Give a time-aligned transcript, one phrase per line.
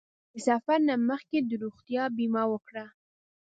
[0.31, 2.85] د سفر نه مخکې د روغتیا بیمه وکړه.